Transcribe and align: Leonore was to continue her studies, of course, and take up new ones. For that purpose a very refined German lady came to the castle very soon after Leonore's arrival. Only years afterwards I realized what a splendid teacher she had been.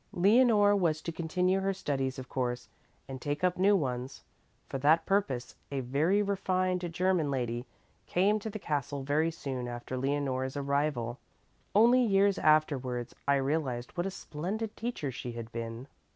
Leonore 0.13 0.75
was 0.75 0.99
to 0.99 1.11
continue 1.11 1.59
her 1.59 1.75
studies, 1.75 2.17
of 2.17 2.27
course, 2.27 2.69
and 3.07 3.21
take 3.21 3.43
up 3.43 3.55
new 3.59 3.75
ones. 3.75 4.23
For 4.67 4.79
that 4.79 5.05
purpose 5.05 5.53
a 5.71 5.81
very 5.81 6.23
refined 6.23 6.81
German 6.91 7.29
lady 7.29 7.67
came 8.07 8.39
to 8.39 8.49
the 8.49 8.57
castle 8.57 9.03
very 9.03 9.29
soon 9.29 9.67
after 9.67 9.97
Leonore's 9.97 10.57
arrival. 10.57 11.19
Only 11.75 12.01
years 12.03 12.39
afterwards 12.39 13.13
I 13.27 13.35
realized 13.35 13.91
what 13.95 14.07
a 14.07 14.09
splendid 14.09 14.75
teacher 14.75 15.11
she 15.11 15.33
had 15.33 15.51
been. 15.51 15.85